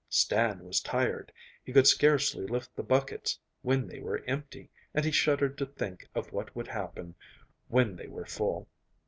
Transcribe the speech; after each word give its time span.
Stan 0.09 0.63
was 0.65 0.81
tired: 0.81 1.31
he 1.63 1.71
could 1.71 1.85
scarcely 1.85 2.47
lift 2.47 2.75
the 2.75 2.81
buckets 2.81 3.37
when 3.61 3.87
they 3.87 3.99
were 3.99 4.23
empty, 4.25 4.67
and 4.95 5.05
he 5.05 5.11
shuddered 5.11 5.59
to 5.59 5.65
think 5.67 6.07
of 6.15 6.33
what 6.33 6.55
would 6.55 6.69
happen 6.69 7.13
when 7.67 7.95
they 7.95 8.07
were 8.07 8.25
full. 8.25 8.67